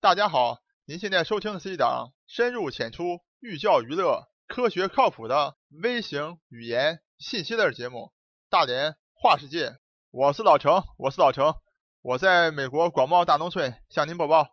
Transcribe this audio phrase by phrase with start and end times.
[0.00, 7.98] 大家好，您现在收听的是一档深入浅出、寓教于乐、科学靠谱的微型语言信息类节目
[8.48, 9.70] 《大连话世界》。
[10.12, 11.56] 我是老程，我是老程，
[12.00, 14.50] 我在美国广袤大农村向您播报。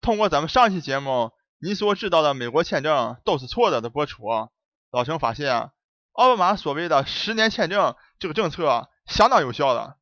[0.00, 4.22] 通过咱们上期节目，您所知道的美国签证都是错的的播出，
[4.90, 5.72] 老程发现啊
[6.12, 9.98] 奥巴马所谓的十年签证这个政策相当有效的。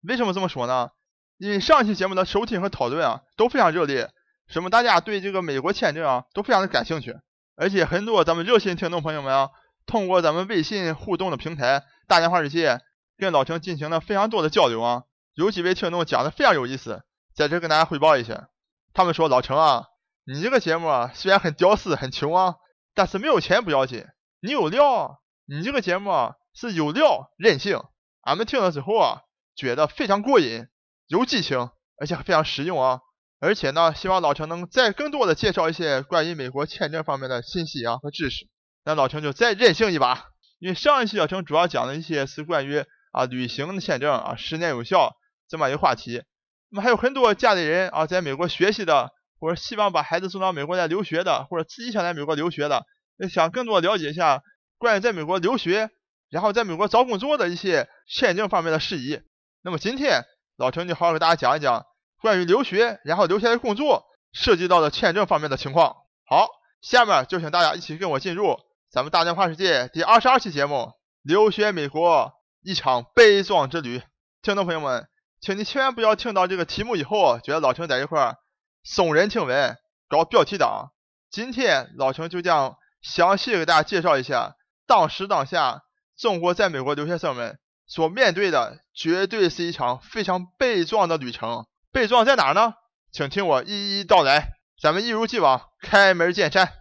[0.00, 0.92] 为什么这么说呢？
[1.36, 4.10] 因为上期节目的收听和讨论啊都非常热烈，
[4.48, 7.14] 什么大家对这个美国签证啊都非常的感兴趣，
[7.54, 9.50] 而且很多咱们热心听众朋友们啊，
[9.86, 12.80] 通过咱们微信互动的平台“大连话世界”
[13.18, 17.02] 跟老程进行了非常多的交流啊，有几位听众讲的非常有意思，
[17.34, 18.48] 在这跟大家汇报一下，
[18.94, 19.86] 他们说老程啊，
[20.24, 22.56] 你这个节目啊虽然很屌丝很穷啊，
[22.94, 24.06] 但是没有钱不要紧，
[24.40, 27.82] 你有料，你这个节目啊是有料任性，
[28.22, 29.22] 俺们听了之后啊
[29.54, 30.66] 觉得非常过瘾。
[31.10, 33.00] 有激情，而且非常实用啊！
[33.40, 38.48] 而且呢，希望老陈能再更多的介绍一些关于美国签证方面的信息啊和知识。
[38.84, 40.24] 那老陈就再任性一把，
[40.58, 45.14] 因为上一期老陈主要讲的一些是关于啊旅行的签证啊十年有效
[45.48, 46.22] 这么一个话题。
[46.70, 52.84] 那么还有很多家里人啊在美国学习的，或者希望把孩子送到美国来留学的，或者自己想来美国留学的，
[53.30, 54.42] 想更多了解一下
[54.78, 55.90] 关于在美国留学，
[56.28, 59.20] 然后在美国找工作的一些签证方面的事宜。
[59.62, 60.24] 那么今天。
[60.60, 61.86] 老陈就好好给大家讲一讲
[62.20, 65.96] 关于留学，然后留下来工作涉及到的签证方面的情况。
[66.26, 66.48] 好，
[66.80, 68.58] 下面就请大家一起跟我进入
[68.90, 70.74] 咱们大连话世界第二十二期节目
[71.22, 73.98] 《留学美国一场悲壮之旅》。
[74.42, 75.08] 听众朋友们，
[75.40, 78.36] 请你千万不要听到这个题目以后，觉得老陈在一块儿
[78.84, 79.76] 耸人听闻、
[80.08, 80.90] 搞标题党。
[81.30, 84.54] 今天老陈就将详细给大家介绍一下
[84.86, 85.82] 当时当下
[86.16, 87.58] 中国在美国留学生们。
[87.90, 91.66] 所面对的绝对是一场非常悲壮的旅程，
[91.98, 92.74] 悲壮在哪儿呢？
[93.10, 94.52] 请听我一一道来。
[94.80, 96.72] 咱们一如既往开门见山。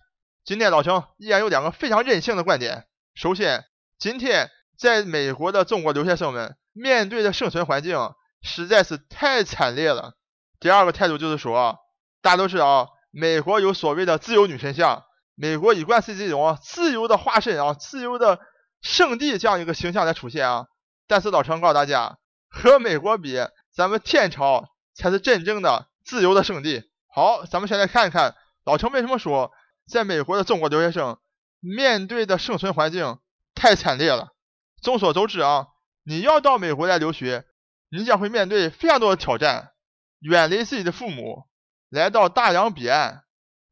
[0.46, 2.86] 今天老程依然有两个非常任性的观点。
[3.16, 3.66] 首先，
[3.98, 7.98] 今天在美国的中国留学生们面对的生存环境
[8.44, 10.14] 实在是太惨烈了。
[10.60, 11.80] 第二个态度就是说，
[12.22, 15.04] 大家都知道，美国有所谓的自由女神像，
[15.34, 18.38] 美国一贯是这种自由的化身啊，自由的
[18.84, 20.68] 圣地这样一个形象来出现啊。
[21.08, 22.20] 但是老程告诉大家，
[22.52, 23.40] 和美国比，
[23.74, 24.64] 咱们天朝
[24.98, 26.90] 才是真正的自由的圣地。
[27.14, 28.36] 好，咱们先来看一看
[28.66, 29.52] 老程为什么说，
[29.88, 31.18] 在美国的中国留学生
[31.60, 33.20] 面对的生存环境
[33.56, 34.34] 太惨烈了。
[34.82, 35.68] 众所周知啊，
[36.04, 37.46] 你要到美国来留学，
[37.90, 39.72] 你将会面对非常多的挑战，
[40.20, 41.46] 远离自己的父母，
[41.90, 43.24] 来到大洋彼岸，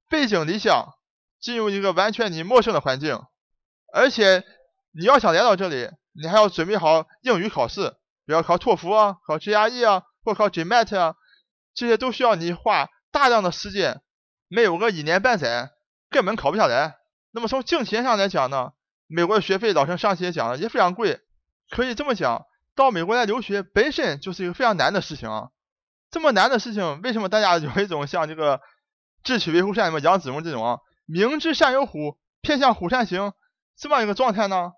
[0.09, 0.93] 背井离乡，
[1.41, 3.21] 进入一个完全你陌生的环境，
[3.93, 4.43] 而且
[4.91, 5.89] 你要想来到这里。
[6.17, 7.89] 你还要准备好英语考试，
[8.25, 11.15] 比如考托福啊，考 GRE 啊，或考 GMAT 啊，
[11.75, 14.01] 这些都需要你花大量的时间，
[14.49, 15.69] 没有个一年半载，
[16.09, 16.97] 根本考不下来。
[17.31, 18.71] 那么从金钱上来讲呢，
[19.07, 21.21] 美国的学费，老陈上期也讲了，也非常贵。
[21.69, 25.49] 可以这么讲，到美国来留学本身就是一个非常难的事情啊。
[26.09, 28.61] 这么难的事情，为什么大家有一种像这个
[29.23, 33.33] 智取威虎山什么杨子荣这种啊，明知山有虎，偏向虎山行
[33.77, 34.71] 这么一个状态呢？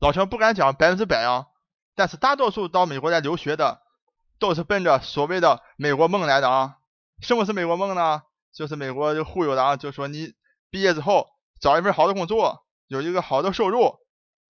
[0.00, 1.46] 老陈不敢讲百分之百啊，
[1.94, 3.82] 但是大多数到美国来留学的，
[4.40, 6.78] 都是奔着所谓的美国梦来的啊。
[7.20, 8.22] 什么是美国梦呢？
[8.52, 10.32] 就是美国就忽悠的啊，就说你
[10.70, 11.28] 毕业之后
[11.60, 13.98] 找一份好的工作，有一个好的收入，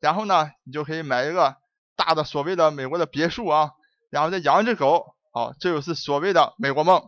[0.01, 1.57] 然后呢，你就可以买一个
[1.97, 3.73] 大的所谓的美国的别墅啊，
[4.09, 7.03] 然后再养一只狗，好，这就是所谓的美国梦。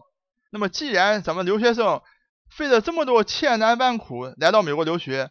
[0.50, 2.02] 那么既然咱们留学生
[2.50, 5.30] 费了这么多千难万苦来到美国留学，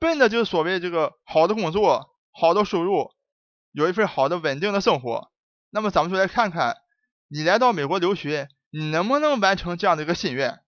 [0.00, 2.08] 奔的就是所谓这个好的工作。
[2.32, 3.10] 好的收入，
[3.72, 5.29] 有一份好的稳定的生活，
[5.70, 6.76] 那么咱们就来看看，
[7.28, 10.60] 你来到美国留学，你能不能完成这样的一个心愿？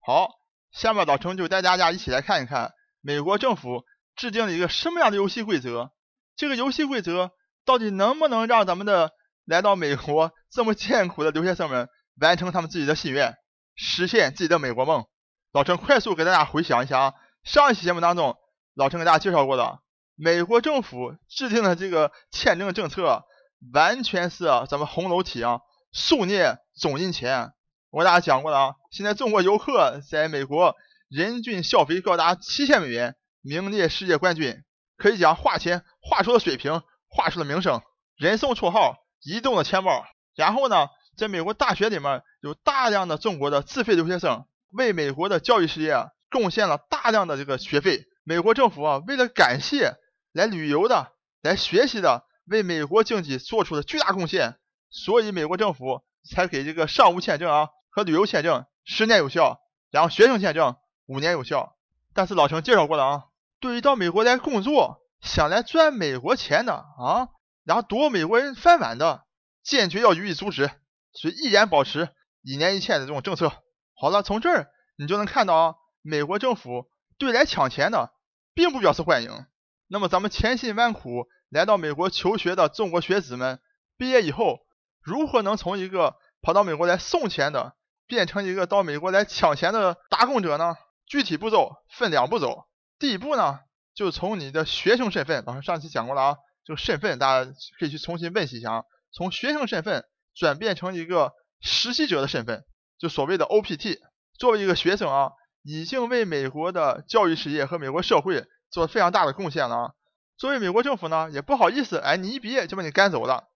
[0.00, 0.28] 好，
[0.70, 5.92] 下面老程就带大家一起来看一看，美国政府制定了一个什么样的游戏规则？
[6.36, 7.32] 这个游戏规则
[7.64, 9.12] 到底能不能让咱们的
[9.44, 11.88] 来到美国这么艰苦的留学生们
[12.20, 13.36] 完成他们自己的心愿，
[13.74, 15.06] 实现自己的美国梦？
[15.52, 17.14] 老陈快速给大家回想一下啊，
[17.44, 18.36] 上一期节目当中，
[18.74, 19.80] 老陈给大家介绍过的。
[20.14, 23.24] 美国政府制定的这个签证政策，
[23.72, 25.60] 完全是咱们红楼体啊，
[25.92, 27.52] 数孽总印钱。
[27.90, 30.74] 我给大家讲过了啊，现在中国游客在美国
[31.08, 34.62] 人均消费高达七千美元，名列世界冠军。
[34.96, 37.82] 可以讲花钱花出了水平，花出了名声，
[38.16, 40.04] 人送绰号“移动的钱包”。
[40.34, 45.96] 然后呢，在美国大学里面有大量的中国的自费留学生，为美国的教育事业
[46.30, 48.04] 贡献了大量的这个学费。
[48.24, 49.96] 美国政府啊，为了感谢。
[50.32, 51.12] 来旅游的、
[51.42, 54.56] 来学习的，为美国经济做出了巨大贡献，
[54.90, 59.60] 所以美国政府才给这个商务签证啊和旅游签证十年有效，
[59.90, 60.76] 然后学生签证
[61.06, 61.76] 五年有效。
[62.14, 63.24] 但是老陈介绍过了啊，
[63.58, 67.28] 对于到美国来工作，想来赚美国钱的啊，
[67.64, 69.24] 然后夺美国人饭碗的，
[69.64, 70.70] 坚决要予以阻止，
[71.12, 72.10] 所以依然保持
[72.42, 73.50] 一年一签的这种政策。
[73.94, 76.86] 好了，从这儿你就能看到啊，美国政府
[77.18, 78.12] 对来抢钱的
[78.52, 79.46] 并不表示欢迎。
[79.88, 83.60] 那么咱们千辛万苦来到美国求学的中国学子们，
[83.98, 84.60] 毕业以后
[85.02, 87.76] 如何能从一个跑到美国来送钱的，
[88.06, 90.74] 变成一个到美国来抢钱的打工者呢？
[91.04, 92.64] 具体步骤分两步走，
[92.98, 93.60] 第一步呢，
[93.94, 102.64] 就从你的学生身份，老师上期讲过了啊，就身份大家可以去重新温习一下啊，从学生身份转变成一个实习者的身份，
[102.98, 103.98] 就所谓的 OPT。
[104.38, 105.32] 作为一个学生啊，
[105.62, 109.90] 已经为美国的教育事业和美国社会做非常大的贡献了啊。
[110.36, 113.48] 作为美国政府呢，也不好意思，哎，你一毕业就把你赶走了，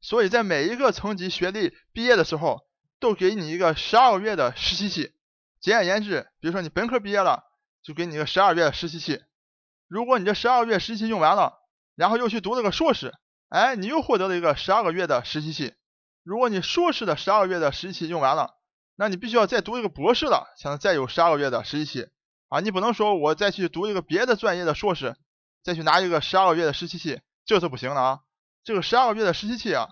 [0.00, 2.66] 所以在每一个层级学历毕业的时候，
[3.00, 5.12] 都给你一个十二个月的实习期。
[5.60, 7.44] 简而言之，比如说你本科毕业了，
[7.82, 9.22] 就给你一个十二月的实习期。
[9.88, 11.60] 如果你这十二个月实习期用完了，
[11.94, 13.14] 然后又去读了个硕士，
[13.48, 15.74] 哎，你又获得了一个十二个月的实习期。
[16.22, 18.54] 如果你硕士的十二个月的实习期用完了，
[18.96, 22.08] 那你必须要再读一个博士了，才能再有十二个月的实习期
[22.48, 22.60] 啊！
[22.60, 25.16] 你不能说我再去读一个别的专业的硕士，
[25.64, 28.20] 再去拿一个十二个月的实习期，这是不行的啊！
[28.62, 29.88] 这个十二个月的实习期啊，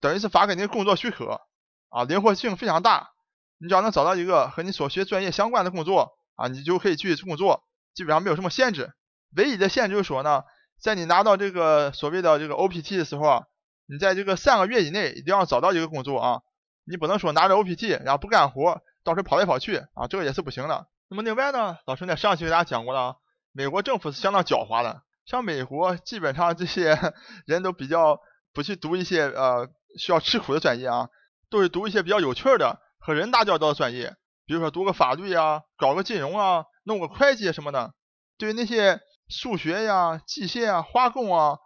[0.00, 1.40] 等于是发给你工作许可
[1.88, 3.12] 啊，灵活性非常大。
[3.58, 7.62] 你只要能找到一个和你所学专业相关的工作啊，你就可以去工作，
[7.94, 8.92] 基本上没有什么限制。
[9.36, 10.42] 唯一的限制就是说呢，
[10.80, 13.44] 在你拿到这个所谓的这个 OPT 的时候啊，
[13.86, 16.40] 你在这个三个月以内一定要找到一个工作啊，
[16.84, 20.88] 你不能说拿着 OPT 然后不干活，到时跑来跑去啊，这个也是不行的。
[21.08, 23.16] 那么另外呢，老师在上期给大家讲过了啊，
[23.52, 26.98] 美国政府是相当狡猾的，像美国基本上这些
[27.46, 28.18] 人都比较
[28.52, 31.08] 不去读一些呃需要吃苦的专业啊，
[31.50, 32.80] 都是读一些比较有趣的。
[33.04, 34.14] 和人打交道的专业，
[34.46, 37.92] 比如说读个法律呀，搞个金融啊，弄个会计什么的。
[38.38, 41.58] 对于那些数学呀、机械啊、化工啊，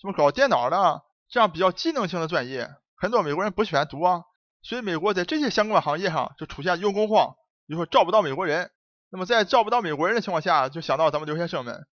[0.00, 4.22] 什么搞电脑的这样比较技能性的专业，很多美国人不喜欢读啊。
[4.62, 7.34] 所以美国在这些相关行业上就出现用工荒，
[7.66, 8.70] 比如说招不到美国人。
[9.10, 11.86] 那么在招不到美国人的情况下，就想到咱们留学生们，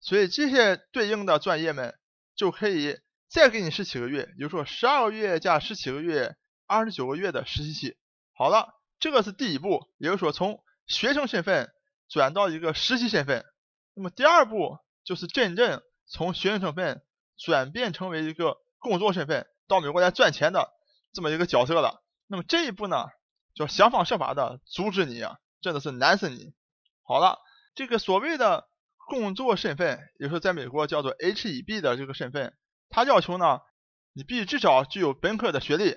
[0.00, 1.98] 所以这些对应的专业们
[2.34, 2.98] 就可以
[3.28, 7.96] 再给你十七个月，比如说十二个月加十七个月，二十九个月的实习期。
[8.32, 11.72] 好了，这个是第一步，也就是说从学生身份
[12.08, 13.44] 转到一个实习身份。
[13.94, 17.02] 那么第二步就是真正从学生身份
[17.38, 20.70] 转变成为一个工作身份，到美国来赚钱的
[21.12, 22.02] 这么一个角色了。
[22.26, 23.06] 那么这一步呢，
[23.54, 26.52] 就想方设法的阻止你啊，真的是难死你。
[27.02, 27.38] 好了，
[27.74, 28.68] 这个所谓的
[29.06, 32.54] 工作身份，也就是在美国叫做 H-1B 的这个身份，
[32.90, 33.60] 它要求呢，
[34.12, 35.96] 你必须至少具有本科的学历，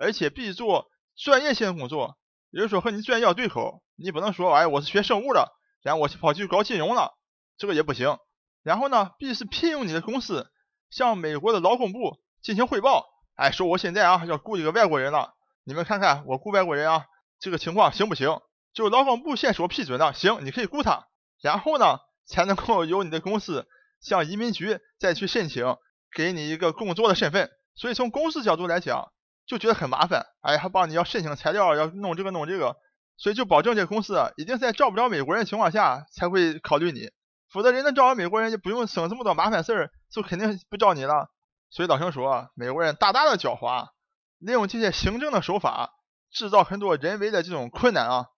[0.00, 0.86] 而且必须做。
[1.16, 2.18] 专业性工作，
[2.50, 7.16] 也就是说和你专业要对口，你不能说哎我是学生物的，然后我去跑去搞金融了，
[7.56, 8.18] 这个也不行。
[8.64, 10.50] 然后呢，必须是聘用你的公司
[10.90, 17.06] 向美国的劳工部进行汇报，哎说我现在啊要雇一个外国人了，你们看看我雇外国人啊
[17.38, 18.40] 这个情况行不行？
[18.72, 21.06] 就劳工部先说批准了，行，你可以雇他，
[21.40, 23.66] 然后呢才能够由你的公司
[24.00, 25.76] 向移民局再去申请
[26.14, 27.50] 给你一个工作的身份。
[27.74, 29.10] 所以从公司角度来讲。
[29.46, 32.76] 就觉得很麻烦，哎，还帮你要申请材料，要弄这个弄这个，
[33.18, 37.10] 所以就保证这个公司啊一定在招不着美国人的情况下才会考虑你，
[37.52, 41.28] 否则人家招了美国人就不用省这么多麻烦事儿，就肯定不招你了。
[41.68, 43.88] 所以老生说，美国人大大的狡猾，
[44.38, 45.90] 利用这些行政的手法
[46.32, 48.28] 制造很多人为的这种困难啊。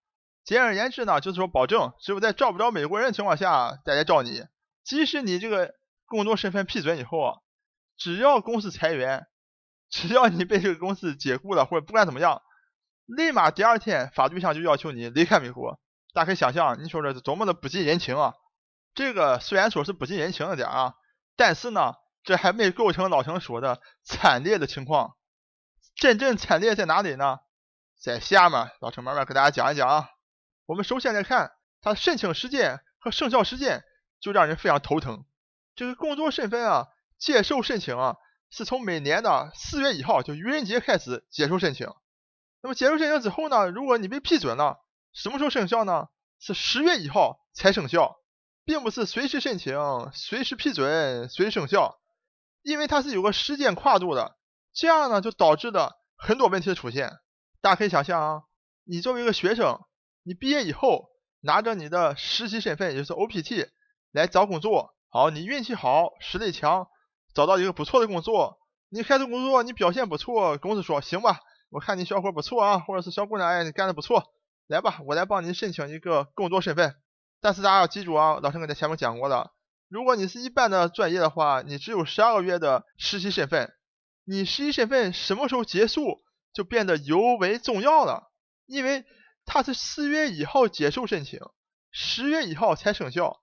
[0.47, 4.47] 简而言之呢，就是说保证只有在招不着美国人的情况下再来招你，
[4.83, 5.75] 即使你这个
[6.07, 7.39] 工作身份批准以后啊，
[7.99, 9.27] 只要公司裁员。
[9.89, 12.43] 只要你被这个公司解雇了，或者不管怎么样，
[13.07, 15.79] 立马第二天法律上就要求你离开美国。
[16.13, 18.35] 大家可以想象，你说这是多么的不近人情啊！
[18.95, 20.95] 这个虽然说是不近人情了点啊，
[21.37, 25.15] 但是呢，这还没构成老陈说的惨烈的情况。
[25.95, 27.39] 真正惨烈在哪里呢？
[28.03, 30.09] 在下面，老陈慢慢给大家讲一讲啊。
[30.67, 33.85] 我们首先来看他申请时间和生效时间，
[34.21, 35.25] 就让人非常头疼。
[35.75, 38.17] 这个工作身份啊，接受申请啊。
[38.49, 41.89] 是从每年的四月一号，就愚人节开始接受申请。
[42.63, 44.79] 那么接受申请之后呢，如果你被批准了，
[45.13, 46.09] 什么时候生效呢？
[46.39, 48.17] 是十月一号才生效，
[48.65, 49.77] 并不是随时申请、
[50.15, 51.99] 随时批准、随时生效，
[52.63, 54.37] 因为它是有个时间跨度的。
[54.73, 57.19] 这样呢，就导致了很多问题的出现。
[57.61, 58.43] 大家可以想象啊，
[58.85, 59.81] 你作为一个学生，
[60.27, 63.69] 你毕业以后拿着你的实习身份，也就是 OPT
[64.11, 66.89] 来找工作，好，你运气好，实力强。
[67.33, 71.39] 找到一个不错的工作，你开始工作，你表现不错，公司说行吧，
[71.71, 74.25] 我看你小伙不错啊，或者是小姑娘，哎，你干的不错，
[74.67, 76.97] 来吧，我来帮你申请一个工作身份。
[77.41, 79.53] 但是大家要记住啊，老陈刚才前面讲过了，
[79.89, 83.73] 如果你是一般的专业的话，你只有十二个月的实习身份。
[84.25, 86.19] 你实习身份什么时候结束，
[86.53, 88.33] 就变得尤为重要了，
[88.67, 89.05] 因为
[89.47, 91.41] 它是四月一号结束申请，
[91.91, 93.41] 十月一号才生效。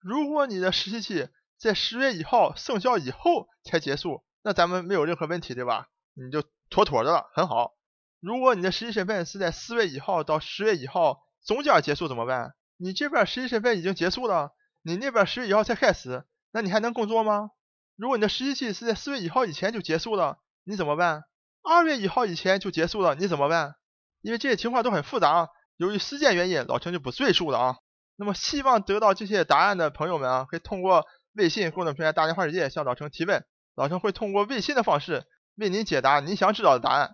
[0.00, 1.28] 如果你的实习期
[1.58, 5.88] 在十月一号生效以后才结束，那咱们没有任何问题，对吧？
[6.14, 7.74] 你就妥妥的了，很好。
[8.18, 12.54] 如果你的实习身份是在四月一号到十月一号中间结束怎么办？
[12.78, 17.50] 你这边实习身份已经结束了，你那边十月一号才开始，那你还能工作吗？
[17.94, 21.24] 如果你的实习期是在四月一号以前就结束了，你怎么办？
[21.62, 23.76] 二月一号以前就结束了，你怎么办？
[24.22, 27.76] 因为这些情况都很复杂啊，由于时间原因，老陈就不赘述了啊。
[28.16, 35.24] 那么希望得到这些答案的朋友们啊，可以通过微信公众平台“大连话世界”向老陈提问，老陈会通过微信的方式
[35.56, 37.12] 为您解答您想知道的答案。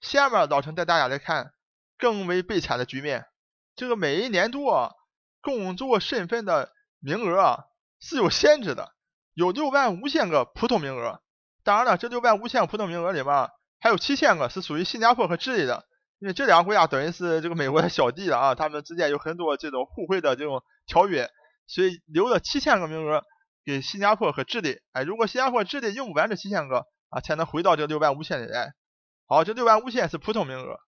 [0.00, 1.52] 下面老陈带大家来看
[1.96, 3.24] 更为悲惨的局面，
[3.74, 4.90] 这个每一年度啊，
[5.40, 7.64] 工作身份的名额啊
[8.00, 8.92] 是有限制的。
[9.34, 11.22] 有六万五千个普通名额，
[11.64, 13.48] 当然了，这六万五千个普通名额里面
[13.80, 15.86] 还有七千个是属于新加坡和智利的，
[16.22, 21.28] 因为这两个国家等于是这个美国的小弟了啊，他们之间有很多这种互惠的这种条约，
[21.66, 23.24] 所以留了七千个名额
[23.64, 24.78] 给新加坡和智利。
[24.92, 28.72] 哎，如果新加坡、智利用不完这七千个啊，才能回到这六万五千里来。
[29.26, 30.78] 好，这六万五千是普通名额，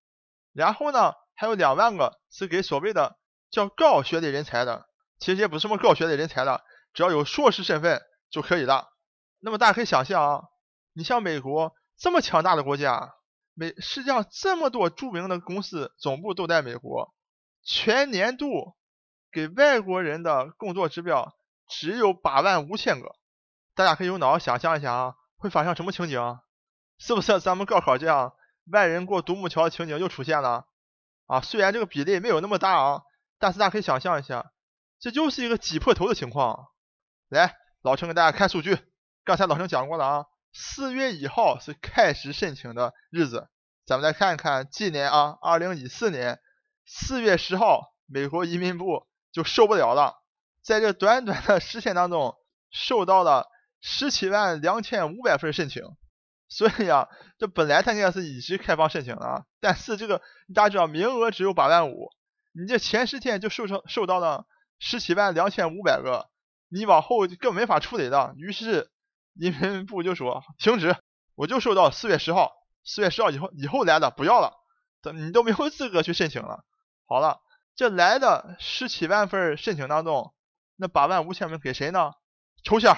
[0.52, 3.16] 然后呢，还有两万个是给所谓的
[3.50, 4.86] 叫高学历人才的，
[5.18, 6.62] 其实也不是什么高学历人才了，
[6.92, 8.00] 只要有硕士身份。
[8.30, 8.88] 就可以了。
[9.38, 10.42] 那么大家可以想象啊，
[10.92, 13.14] 你像美国这么强大的国家，
[13.54, 17.14] 美世界上这么多著名的公司总部都在美国，
[17.62, 18.76] 全年度
[19.32, 21.34] 给外国人的工作指标
[21.68, 23.14] 只有八万五千个。
[23.74, 26.38] 大家可以用脑想象一下啊，会发生什么情景？
[26.98, 28.34] 是不是咱们高考这样
[28.70, 30.66] 外人过独木桥的情景又出现了？
[31.26, 33.02] 啊，虽然这个比例没有那么大啊，
[33.38, 34.52] 但是大家可以想象一下，
[35.00, 36.68] 这就是一个挤破头的情况。
[37.28, 37.56] 来。
[37.84, 38.78] 老陈给大家看数据，
[39.24, 40.24] 刚才老陈讲过了啊，
[40.56, 43.48] 四月一号是开始申请的日子，
[43.84, 46.40] 咱们再看一看今年啊，二零一四年
[46.86, 50.22] 四月十号，美国移民部就受不了了，
[50.62, 52.36] 在这短短的十天当中，
[52.70, 53.48] 收到了
[53.80, 55.82] 十七万两千五百份申请，
[56.48, 60.22] 所以啊，这本来他应该是一直开放申请的啊，但是这个
[60.54, 62.10] 大家知道名额只有八万五，
[62.52, 64.46] 你这前十天就收成收到了
[64.78, 66.30] 十七万两千五百个。
[66.70, 68.90] 你往后就更没法处理了，于是
[69.34, 70.96] 移民部就说停止，
[71.34, 72.52] 我就收到四月十号，
[72.84, 74.54] 四月十号以后以后来的不要了，
[75.02, 76.64] 等你都没有资格去申请了。
[77.06, 77.40] 好了，
[77.74, 80.32] 这来的十七万份申请当中，
[80.76, 82.12] 那八万五千名给谁呢？
[82.62, 82.96] 抽签。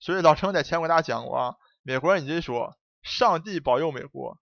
[0.00, 4.38] 所以老程在前给大家讲过啊，美国人一直说上帝保佑美国，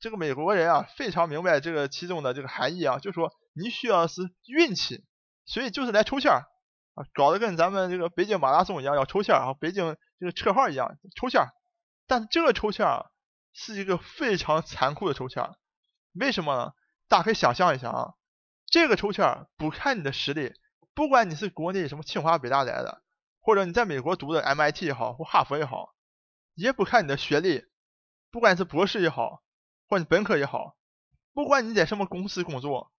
[0.00, 5.04] 这个美国人啊非常明白这个其中的这个含义啊，就说你需要是运气，
[5.44, 6.32] 所以就是来抽签。
[6.32, 11.48] 啊，搞得跟咱们这个北京马拉松一样，要抽签儿啊，北京这个车号一样抽签。
[12.06, 13.10] 但这个抽签儿
[13.52, 15.54] 是一个非常残酷的抽签，
[16.12, 16.72] 为什么呢？
[17.08, 18.14] 大家可以想象一下啊，
[18.66, 20.54] 这个抽签不看你的实力，
[20.94, 23.02] 不管你是国内什么清华北大来的，
[23.40, 25.94] 或者你在美国读的 MIT 也好，或哈佛也好，
[26.54, 27.64] 也不看你的学历，
[28.30, 29.42] 不管是博士也好，
[29.88, 30.76] 或者本科也好，
[31.32, 32.92] 不管你在什么公司工作，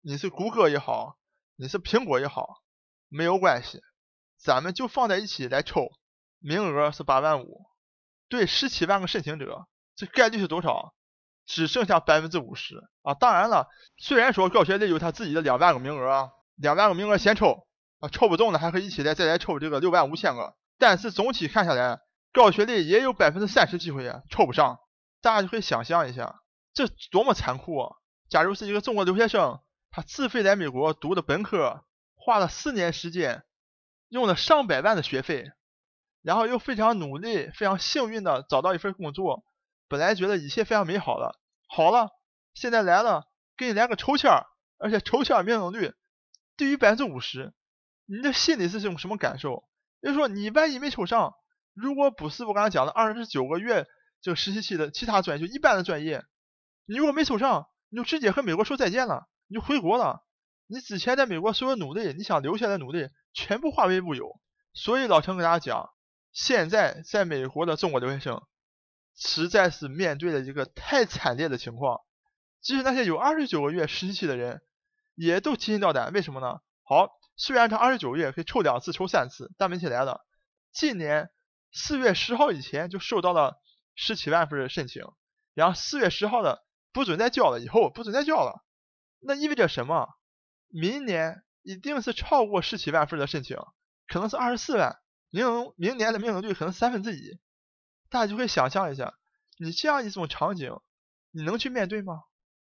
[0.00, 1.18] 你是谷歌也好，
[1.56, 2.62] 你是苹果也好。
[3.08, 3.80] 没有关系，
[4.38, 5.88] 咱们就放在一起来抽，
[6.46, 7.64] 名额是八万五，
[8.28, 10.94] 对十七万个申请者，这概率是多少？
[11.46, 13.14] 只剩下百分之五十啊！
[13.14, 17.66] 当然了，虽然说高学历有他自己的两万个名额啊，两万个名额先抽
[18.00, 22.00] 啊，抽不中的还可以一起来再来抽这个六万五千个，但是总体看下来，
[22.32, 24.80] 高学历也有百分之三十机会啊抽不上，
[25.22, 26.42] 大家就可以想象一下，
[26.74, 27.96] 这多么残酷啊！
[28.28, 29.60] 假如是一个中国留学生，
[29.90, 31.84] 他自费来美国读的本科。
[32.16, 33.44] 花了四年时间，
[34.08, 35.52] 用了上百万的学费，
[36.24, 39.44] 然后又非常努力、非常幸运的找到一份工作，
[39.88, 41.38] 本来觉得一切非常美好了。
[41.68, 42.08] 好了，
[42.54, 43.28] 现在来了，
[43.58, 44.46] 给你来个抽签儿，
[44.78, 45.92] 而且抽签命中率
[46.56, 47.52] 低于百分之五十，
[48.06, 49.68] 你的心里是种什么感受？
[50.00, 51.34] 就是说，你万一没抽上，
[51.74, 53.86] 如果不是我刚才讲的二十九个月
[54.22, 56.24] 这个实习期的其他专业，就一般的专业，
[56.86, 60.24] 你如果没抽上，你就直接和美国说再见了，你就回国了。
[60.68, 64.40] 你之前在美国所有努力，你想留下来努力，全部化为乌有。
[64.72, 65.90] 所以老陈跟大家讲，
[66.34, 68.42] 现在在美国的中国留学生，
[69.16, 72.00] 实在是面对了一个太惨烈的情况。
[72.60, 74.60] 即使那些有二十九个月实习期的人，
[75.14, 76.12] 也都提心吊胆。
[76.12, 76.60] 为什么呢？
[76.82, 80.26] 好，虽然他二十九个月可以抽两次、抽三次，但问题来了，
[80.72, 81.30] 今年
[81.72, 83.62] 四月十号以前就收到了
[83.94, 85.04] 十七万份申请，
[85.54, 88.64] 然后四月十号的不准再交了，以后不准再交了。
[89.20, 90.08] 那意味着什么？
[90.68, 93.56] 明年一定是超过十七万份的申请，
[94.08, 94.98] 可能是二十四万，
[95.42, 97.40] 明明年的命中率可能三分之一。
[98.08, 99.14] 大家就会想象一下，
[99.58, 100.78] 你这样一种场景，
[101.32, 102.22] 你能去面对吗？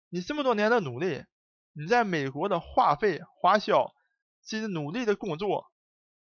[0.10, 1.24] 你这么多年的努力，
[1.72, 3.96] 你在美国的花费花销，
[4.42, 5.72] 自己努力的工作，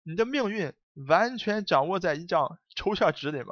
[0.03, 0.73] 你的命运
[1.09, 3.47] 完全掌握在一张抽签纸里面。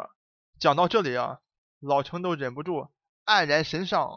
[0.58, 1.40] 讲到这里啊，
[1.82, 2.88] 老陈都忍不住
[3.25, 4.10] 黯然神伤。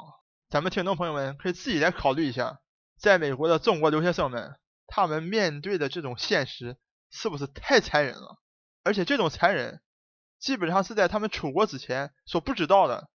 [0.50, 2.60] 咱们听众朋友们可以自己来考虑一下，
[2.96, 4.56] 在美国的中国留学生们，
[4.86, 6.78] 他们面对的这种现实
[7.10, 8.40] 是不是太残忍了？
[8.88, 9.82] 而且这种残忍。
[10.38, 13.10] 基本上是在他们出国之前所不知道的，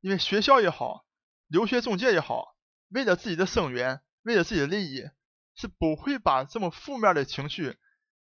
[0.00, 1.04] 因为学校也好，
[1.48, 2.54] 留学中介也好，
[2.90, 5.08] 为了自己的生源，为了自己的利益，
[5.54, 7.76] 是不会把这么负面的情绪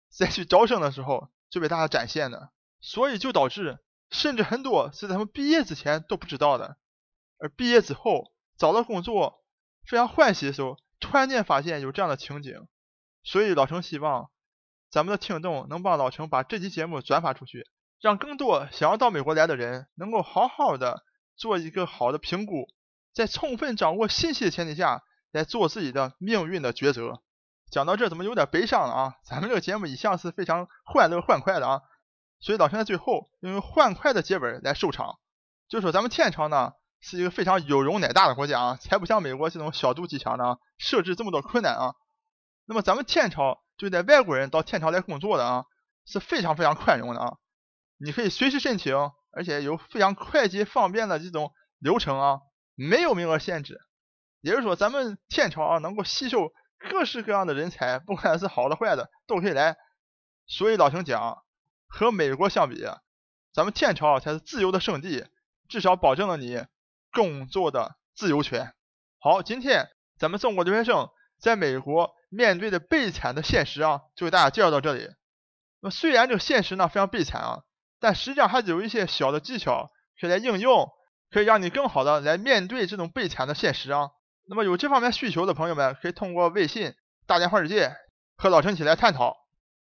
[0.10, 3.80] 在去招生的时候就被大家展现的，所以就导致
[4.10, 6.78] 甚至很多是在他们毕业之前都不知道的，
[7.40, 9.46] 而毕业之后找到工作
[9.88, 12.68] 非常欢喜的时候，突然间发现有这样的情景，
[13.24, 14.31] 所以老程希望
[14.92, 17.66] 咱们的听众能帮老程把这期节目转发出去。
[18.02, 21.04] 让更多想要到美国来的人能够好好的
[21.38, 22.68] 做一个好的评估，
[23.14, 27.22] 在充分掌握信息的前提下来做自己的命运的抉择。
[27.70, 29.16] 讲到这怎么有点悲伤了啊？
[29.24, 31.82] 咱们这个节目一向是非常欢乐欢快的啊，
[32.40, 35.20] 所以老陈在最后用欢快的结尾来收场，
[35.70, 41.94] 就说咱们天朝呢是一个非常有容乃大的国家啊，才不像美国这种小肚鸡肠的设置这么多困难啊。
[42.66, 45.66] 那么咱们天朝对待外国人到天朝来工作的啊
[46.06, 47.38] 是非常非常宽容的啊。
[47.98, 48.96] 你可以随时申请，
[49.32, 52.40] 而且有非常快捷方便的这种流程啊，
[52.76, 53.80] 没有名额限制。
[54.42, 56.52] 也就是说，咱们天朝啊能够吸收
[56.90, 59.78] 各式各样的人才，不管是好的坏的都可以来。
[60.48, 61.44] 所以老陈讲，
[61.88, 62.84] 和美国相比，
[63.54, 65.28] 咱们天朝才是自由的圣地，
[65.70, 66.66] 至少保证了你
[67.12, 68.74] 工作的自由权。
[69.20, 71.10] 好，今天咱们中国留学生
[71.40, 75.08] 在美国面对的悲惨的现实啊，就给大家介绍到这里。
[75.82, 77.62] 那虽然这个现实呢非常悲惨啊。
[78.04, 80.90] 但实际上还是有一些小的技巧可以来应用，
[81.30, 84.10] 可以让你更好的来面对这种悲惨的现实啊。
[84.50, 86.96] 那么有这方面需求的朋友们，可以通过微信
[87.28, 87.96] “大连话世界”
[88.36, 89.38] 和老陈一起来探讨。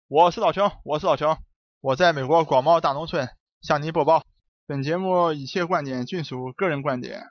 [0.08, 1.38] 我是老陈，我是老陈，
[1.80, 3.30] 我在美国广袤大农村
[3.62, 4.24] 向您播报。
[4.66, 7.22] 本节目一切观点均属个人观点，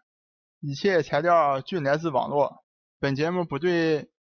[0.60, 2.62] 一切材料均来自网络。
[3.00, 4.08] 本节目不对